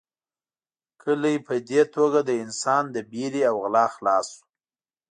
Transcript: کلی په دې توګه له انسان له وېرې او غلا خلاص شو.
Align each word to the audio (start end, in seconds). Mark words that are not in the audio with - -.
کلی 1.01 1.35
په 1.45 1.53
دې 1.69 1.81
توګه 1.95 2.19
له 2.27 2.33
انسان 2.43 2.83
له 2.93 3.01
وېرې 3.11 3.41
او 3.49 3.55
غلا 3.63 3.85
خلاص 3.95 4.27
شو. 4.35 4.43